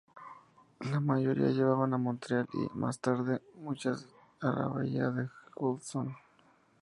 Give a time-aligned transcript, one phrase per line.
[0.89, 4.07] La mayoría llevaban a Montreal y, más tarde, muchas
[4.39, 6.17] a la bahía de Hudson.